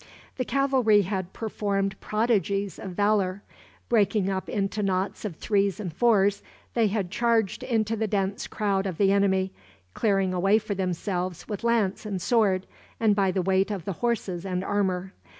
The 0.37 0.45
cavalry 0.45 1.03
had 1.03 1.31
performed 1.31 1.95
prodigies 1.99 2.79
of 2.79 2.93
valor. 2.95 3.43
Breaking 3.87 4.31
up 4.31 4.49
into 4.49 4.81
knots 4.81 5.25
of 5.25 5.35
threes 5.35 5.79
and 5.79 5.93
fours, 5.93 6.41
they 6.73 6.87
had 6.87 7.11
charged 7.11 7.61
into 7.61 7.95
the 7.95 8.07
dense 8.07 8.47
crowd 8.47 8.87
of 8.87 8.97
the 8.97 9.11
enemy; 9.11 9.53
clearing 9.93 10.33
a 10.33 10.39
way 10.39 10.57
for 10.57 10.73
themselves 10.73 11.47
with 11.47 11.63
lance 11.63 12.03
and 12.03 12.19
sword, 12.19 12.65
and 12.99 13.15
by 13.15 13.29
the 13.29 13.43
weight 13.43 13.69
of 13.69 13.85
the 13.85 13.93
horses 14.01 14.43
and 14.43 14.63
armor. 14.63 15.13